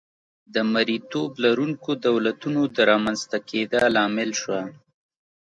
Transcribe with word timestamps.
د 0.53 0.55
مریتوب 0.73 1.31
لرونکو 1.43 1.89
دولتونو 2.07 2.61
د 2.75 2.77
رامنځته 2.91 3.37
کېدا 3.49 3.81
لامل 3.95 4.29
شوه. 4.41 4.61